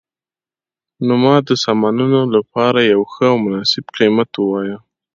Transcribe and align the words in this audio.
نو 1.05 1.13
ما 1.23 1.35
د 1.47 1.49
سامانونو 1.63 2.21
لپاره 2.35 2.79
یو 2.91 3.01
ښه 3.11 3.25
او 3.31 3.37
مناسب 3.45 3.83
قیمت 3.97 4.29
وواایه 4.35 4.77